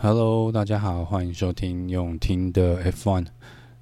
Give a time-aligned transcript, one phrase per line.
[0.00, 3.26] Hello，大家好，欢迎收听用听的 F1。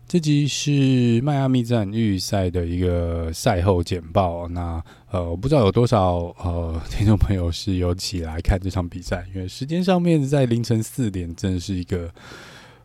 [0.09, 4.49] 这集是迈阿密站预赛的一个赛后简报。
[4.49, 12.11] 那呃，我不知道有多少呃听众朋友是有起来看这场比赛，因为时间上面在凌晨四点，真的是一个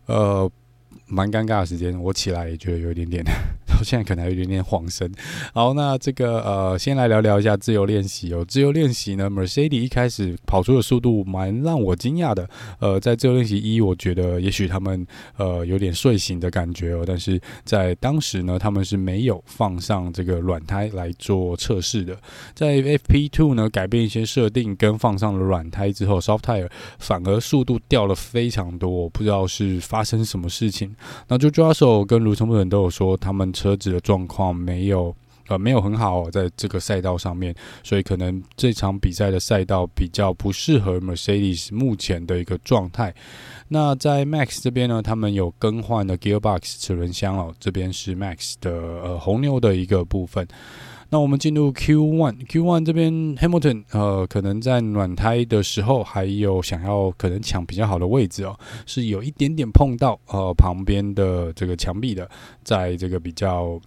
[0.07, 0.51] 呃。
[1.07, 3.23] 蛮尴尬的时间，我起来也觉得有一点点，
[3.83, 5.11] 现在可能还有一点点晃神。
[5.53, 8.45] 好，那这个呃，先来聊聊一下自由练习哦。
[8.47, 12.49] 自由练习呢，Mercedes 一开始跑出的速度蛮让我惊讶的。
[12.79, 15.05] 呃，在自由练习一，我觉得也许他们
[15.37, 22.17] 呃有点睡醒的感觉哦，但是在当时呢，他们是没有放上这个软胎来做测试的。
[22.53, 26.69] 在 FP Two 呢，改变一些设定跟放上了软胎之后，Soft Tire
[26.99, 30.95] 反而速度掉了非常多，不知道是发生什么事情。
[31.27, 35.15] 那就抓手跟卢成本都有说，他们车子的状况没有
[35.47, 43.13] 呃没有很好，在这个赛道上面，所以可能这场比赛的赛道比较不适合 Mercedes 目前的一个状态。
[43.67, 50.47] 那在 Max 这边呢，他们有更换了 Gearbox 齿轮箱哦，这边是 Max 的呃红牛的一个部分。
[51.13, 62.29] 那我们进入 Q1，Q1 这边 Hamilton 呃，可能在暖胎的时候，还有想要可能抢比较好的位置哦，是有一点点碰到呃旁边的这个墙壁的，
[62.63, 63.77] 在这个比较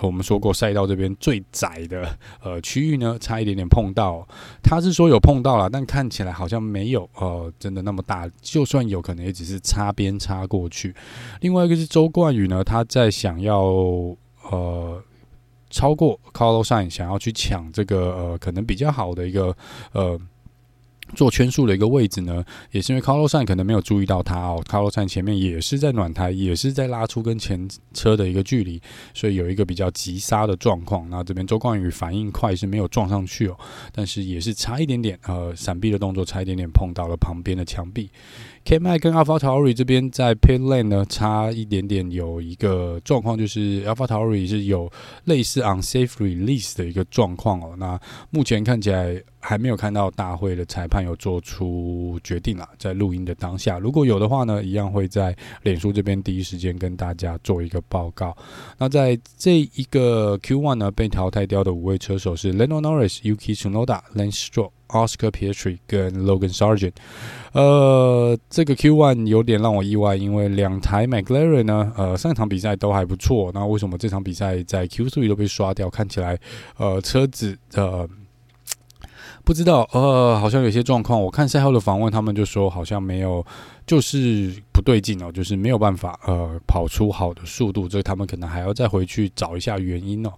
[0.00, 4.26] 我们说过赛道这边最窄的呃区域呢，差一点点碰到。
[4.60, 10.92] 他是说有碰到了，但看起来好像没有呃真的那么大，就算有可能也只是擦边擦过去。
[11.42, 13.62] 另外一个是周冠宇呢，他在想要
[14.50, 15.00] 呃。
[15.72, 19.56] 超过 Carlos Sainz 想要去抢这个呃可能比较好的一个
[19.92, 20.16] 呃
[21.16, 28.80] 做圈数的一个位置呢，也是因为 Carlos Sainz 可能没有注意到他哦，Carlos Sainz 前面也是在暖胎，也是在拉出跟前车的一个距离，
[29.12, 31.10] 所以有一个比较急刹的状况。
[31.10, 33.58] 那这边周冠宇反应快是没有撞上去哦，
[33.92, 38.08] 但是也是差一点点呃闪避的动作差一点点碰到了旁边的墙壁。
[38.64, 44.90] K-Mag 跟 AlphaTauri 这边在 Pit Lane 呢，差一点点有一个状况，就是 AlphaTauri 是有
[45.24, 47.74] 类似 Unsafe Release 的一个状况哦。
[47.76, 48.00] 那
[48.30, 58.36] 目前看起来还没有看到大会的裁判有做出决定啦，在录音的当下，如果有的话呢，一样会在脸书这边第一时间跟大家做一个报告。
[58.78, 64.70] 那在这一个 Q1 呢，被淘汰掉的五位车手是 Lando Norris、Yuki Tsunoda、Lance Stroll。
[64.92, 66.92] Oscar Piatri 跟 Logan Sargent，
[67.52, 75.90] 呃，这个 Q1 有点让我意外，因为两台 McLaren 呢，呃，上一场比赛都还不错，那为什么这场比赛在 Q3 都被刷掉？
[75.90, 76.38] 看起来，
[76.76, 78.08] 呃，车子的。
[79.44, 81.20] 不知道，呃，好像有些状况。
[81.20, 83.44] 我看赛后的访问，他们就说好像没有，
[83.84, 87.88] 就是不对劲哦，就是没有办法，呃，跑出好的速度。
[87.88, 90.32] 这他们可能还要再回去找一下原因哦。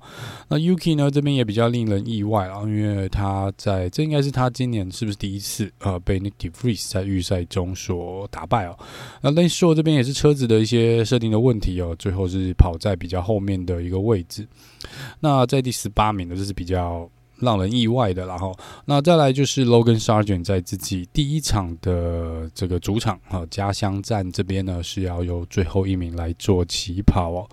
[0.48, 8.78] 那 Yuki 呢，这边也比较令人意外啊，因为他在这应该是他今年是不是第一次呃被 Nyck de Vries 在预赛中所打败哦。
[9.20, 14.48] 那 Lance Stroll 这边也是车子的一些设定的问题哦，最后是跑在比较后面的一个位置。
[15.20, 17.06] 那在第十八名的，这是比较。
[17.44, 18.56] 让人意外的，然后
[18.86, 27.48] 那再来就是 Logan Sargent 在自己第一场的这个主场啊家乡站这边呢，是要由最后一名来做起跑哦。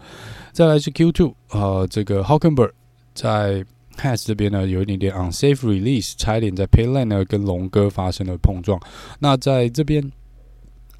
[0.51, 2.71] 再来是 Q Two 呃，这个 Hockenberg
[3.13, 3.63] 在
[3.97, 8.79] Haas 这边呢有一点点 unsafe release，差一点在 Pit Lane 呢跟龙哥发生了碰撞。
[9.19, 10.11] 那在这边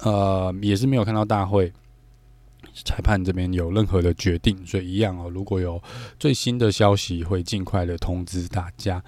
[0.00, 1.72] 呃也是没有看到大会。
[2.84, 5.30] 裁判这边有任何的决定，所以一样哦。
[5.30, 5.82] 如果有
[6.18, 9.02] 最新的消息，会尽快的通知大家。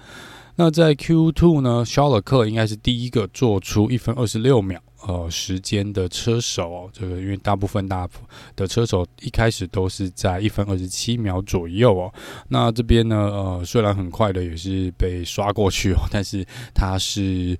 [0.55, 6.89] 那在 Q2 呢，肖尔克应该是第一个做出一分二十六秒呃时间的车手哦。
[6.93, 8.07] 这个因为大部分大
[8.55, 12.13] 的车手一开始都是在一分二十七秒左右哦。
[12.47, 17.57] 那这边呢，呃，虽然很快的也是被刷过去哦，但是他是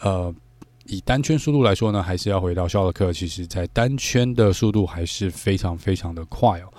[0.00, 0.34] 呃。
[0.86, 3.12] 以单圈速度来说呢，还是要回到肖尔克。
[3.12, 6.72] 其实，在单圈的速度还是非常非常的快哦。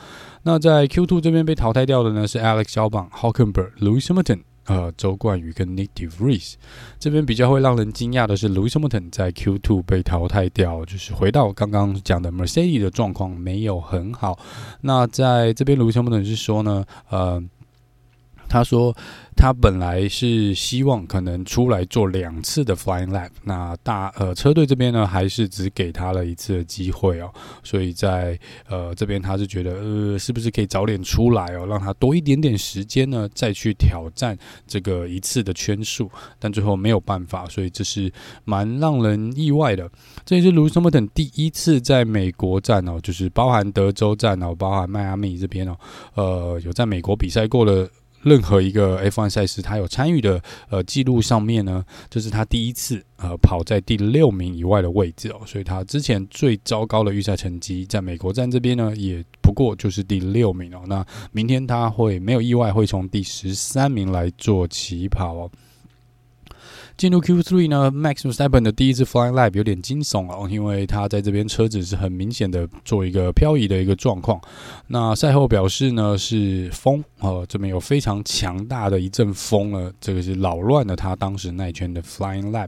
[0.44, 6.56] 那在 Q2 这边被淘汰掉的呢，是 Alex 肖邦、Hockenberg、Louis Hamilton，、呃，周冠宇跟 Nick de Vries。
[7.00, 14.38] 这边比较会让人惊讶的是，Louis Hamilton 在 Q2 被淘汰掉，就是回到刚刚讲的 Mercedes 的状况没有很好。
[14.82, 17.44] 那在这边 Louis Hamilton 是说呢，呃。
[18.54, 18.96] 他说，
[19.36, 27.34] 他本来是希望可能出来做两次的 flying lap，那大呃车队这边呢，还是只给他了一次的机会哦，
[27.64, 28.38] 所以在
[28.70, 36.08] 呃这边他是觉得呃是不是可以早点出来哦，让他多一点点时间呢，再去挑战这个一次的圈数，
[36.38, 38.14] 但最后没有办法，所以这是
[38.46, 39.90] 蛮让人意外的。
[40.24, 45.76] 这也是 Lewis Hamilton 第一次在美国站哦，就是包含德州站哦，包含迈阿密这边哦，
[46.14, 47.90] 呃有在美国比赛过的。
[48.24, 60.82] 任何一个 F1 赛事，他有参与的呃记录上面呢，这是他第一次呃跑在第六名以外的位置哦，所以他之前最糟糕的预赛成绩，在美国站这边呢，也不过就是第六名哦。
[60.88, 65.52] 那明天他会没有意外，会从第十三名来做起跑哦。
[66.96, 74.40] 进入 Q3 呢，Max Verstappen 的第一次 Flying Lap 有点惊悚哦，因为他在这边车子是很明显的做一个漂移的一个状况。
[74.88, 82.68] 那赛后表示呢，是风呃，这边有非常强大的一阵风呢，这个是扰乱了他当时那一圈的 Flying Lap。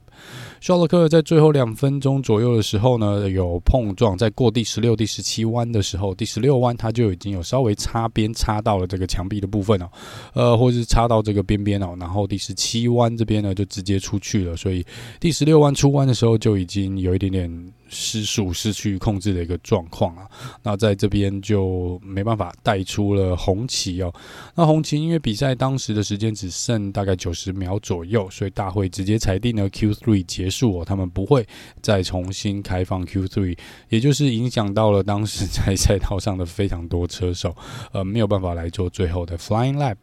[0.59, 9.89] 肖洛克在最后两分钟左右的时候呢，有碰撞，在过第十六、第十七弯的时候，第十六弯他就已经有稍微擦边擦到了这个墙壁的部分哦，
[10.33, 14.14] 呃，或者是擦到这个边边哦，然后第十七弯这边呢就直接出。
[14.15, 14.85] 出去了，所以
[15.19, 20.25] 第十六弯出弯的时候就已经有一点点失速、失去控制的一个状况啊。
[20.63, 24.13] 那在这边就没办法带出了红旗哦。
[24.55, 31.45] 那红旗因为比赛当时的时间只剩大概九十秒左右，所以大会直接裁定了 Q3 结束哦，他们不会
[31.81, 33.57] 再重新开放 Q3，
[33.89, 37.55] 也就是影响到了当时在赛道上的非常多车手，
[37.91, 39.97] 呃，没有办法来做最后的 Flying Lap。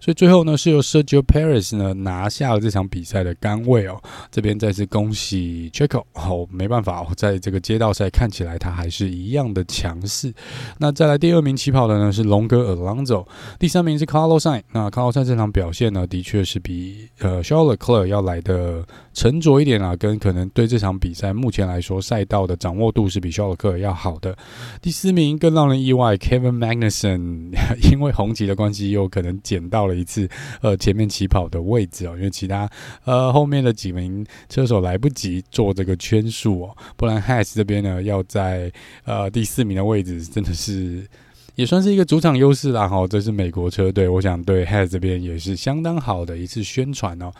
[0.00, 4.00] 所以最后呢，是由 Sergio Perez 呢拿下了这场比赛的杆位哦。
[4.30, 10.32] 这边再次恭喜 Checo 哦，没办法哦，在这个街道赛看起来他还是一样的强势。
[10.78, 13.26] 那再来第二名起跑的呢是龙哥 Alonso，
[13.58, 14.62] 第三名是 Carlos Sainz。
[14.72, 24.36] 那 Carlos Sainz 这场表现呢，的确是比呃 Charles Leclerc 要来的沉着一点啊，跟可能对这场比赛目前来说赛道的掌握度是比 Charles Leclerc 要好的。
[24.80, 27.52] 第四名更让人意外，Kevin Magnussen
[27.90, 29.55] 因为红旗的关系，又可能减。
[29.56, 30.28] 捡到了一次
[30.60, 32.68] 呃前面起跑的位置哦，因为其他
[33.04, 38.70] 呃后面的几名车手来不及做这个圈数哦，不然 Has 这边呢要在
[39.04, 41.06] 呃第四名的位置真的是
[41.54, 47.32] 也算是一个主场优势啦哈，这是美国车队，我想对 Has 这边也是相当好的一次宣传哦。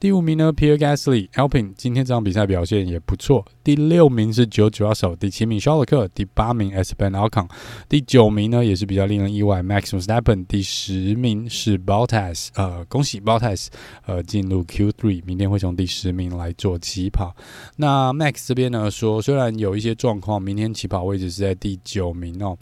[0.00, 3.44] 第五名呢，Pierre Gasly Alpine，今天这场比赛表现也不错。
[3.62, 7.46] 第六名是九九二手，第七名肖洛克，第八名 Esteban Ocon，
[7.86, 13.66] 第九名呢也是比较令人意外，Max Verstappen，第十名是 Bottas，呃，恭喜 Bottas，
[14.06, 17.36] 呃，进入 Q3，明天会从第十名来做起跑。
[17.76, 22.56] 那 Max 这边呢说，虽然有一些状况，明天起跑位置是在第九名哦，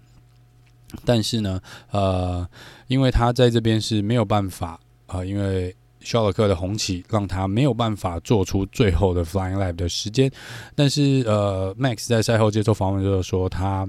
[1.04, 1.60] 但是呢，
[1.92, 2.44] 呃，
[2.88, 5.72] 因为他在这边是没有办法，呃，因为。
[6.08, 10.30] 肖尔克的红旗让他没有办法做出最后的 Flying Lap 的时间，
[10.74, 13.86] 但是呃，Max 在赛后接受访问就是说，他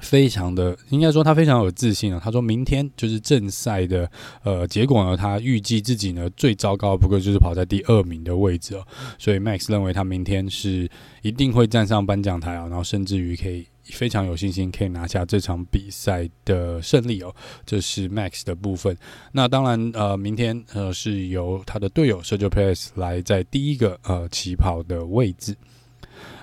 [0.00, 2.18] 非常的应该说他非常有自信啊。
[2.18, 4.10] 他说明天就是正赛的
[4.42, 8.82] 呃结果呢，他预计自己呢最糟糕不过就是跑在第二名的位置哦，
[9.18, 13.66] 所以 Max 认为他明天是一定会站上颁奖台啊，然后甚至于可以。
[13.84, 17.34] 非常有信心可以拿下这场比赛的胜利哦，
[17.66, 18.96] 这是 Max 的部分。
[19.32, 25.56] 那当然，呃，明天呃是由他的队友 Sergio Perez 来在第一个呃起跑的位置。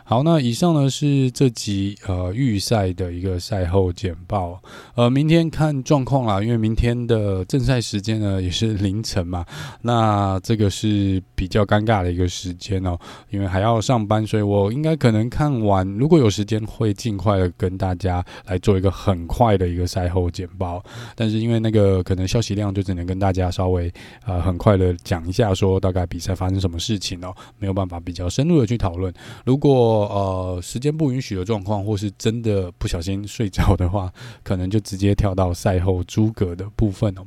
[0.10, 4.60] 好，那以上呢是这集呃预赛的一个赛后简报。
[4.96, 9.46] 呃，明天看状况啦，因为明天的正赛时间呢也是凌晨嘛，
[9.84, 12.98] 那这个是比较尴尬的一个时间哦，
[13.30, 20.84] 因为还要上班，所以我应该可能看完，如果有时间会尽快的跟大家来做一个很快的一个赛后简报。
[21.16, 23.94] 但是因为那个可能消息量就只能跟大家稍微
[24.26, 29.14] 呃很快的讲一下，说大概比赛发生什么事情哦，没有办法比较深入的去讨论。
[29.46, 34.12] 如果呃，时间不允许的状况，或是真的不小心睡着的话，
[34.44, 37.22] 可能就直接跳到赛后诸葛的部分哦。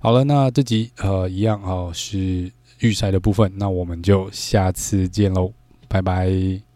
[0.00, 2.50] 好了，那这集呃一样哦，是
[2.80, 5.52] 预赛的部分，那我们就下次见喽，
[5.88, 6.67] 拜拜。